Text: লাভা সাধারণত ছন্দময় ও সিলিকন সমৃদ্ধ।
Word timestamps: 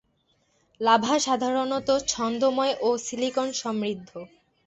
লাভা 0.81 1.15
সাধারণত 1.19 1.89
ছন্দময় 2.07 2.73
ও 2.81 2.99
সিলিকন 3.05 3.47
সমৃদ্ধ। 3.61 4.09